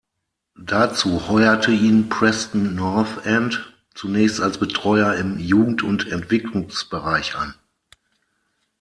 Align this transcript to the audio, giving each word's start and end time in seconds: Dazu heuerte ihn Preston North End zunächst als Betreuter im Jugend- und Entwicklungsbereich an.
Dazu 0.57 1.27
heuerte 1.27 1.71
ihn 1.71 2.09
Preston 2.09 2.73
North 2.73 3.23
End 3.27 3.71
zunächst 3.93 4.41
als 4.41 4.57
Betreuter 4.57 5.15
im 5.17 5.37
Jugend- 5.37 5.83
und 5.83 6.07
Entwicklungsbereich 6.11 7.35
an. 7.35 7.53